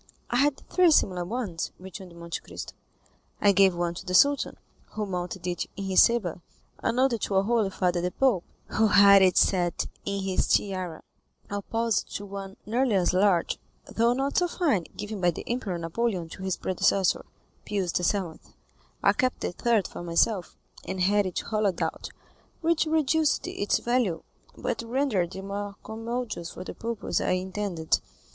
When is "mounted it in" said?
5.05-5.83